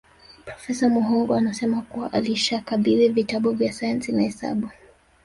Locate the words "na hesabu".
4.11-4.69